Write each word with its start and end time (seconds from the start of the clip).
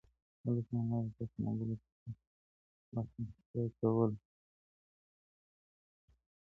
هلک 0.43 0.65
د 0.71 0.73
انا 0.79 0.97
له 1.03 1.09
سختو 1.17 1.39
منگولو 1.43 1.75
څخه 1.83 1.97
د 2.05 2.09
خلاصون 2.85 3.25
هڅه 3.35 3.61
کوله. 3.79 4.17